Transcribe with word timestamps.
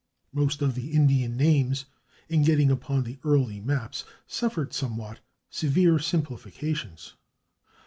Most 0.33 0.63
of 0.63 0.73
these 0.73 0.95
Indian 0.95 1.37
names, 1.37 1.85
in 2.27 2.41
getting 2.41 2.71
upon 2.71 3.03
the 3.03 3.19
early 3.23 3.59
maps, 3.59 4.03
suffered 4.25 4.73
somewhat 4.73 5.19
severe 5.51 5.99
simplifications. 5.99 7.13